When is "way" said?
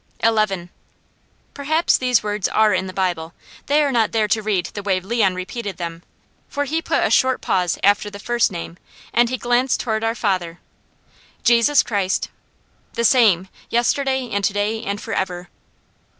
4.81-4.99